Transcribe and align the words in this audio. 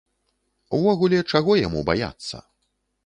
Увогуле, 0.77 1.19
чаго 1.33 1.59
яму 1.67 1.85
баяцца. 1.91 2.43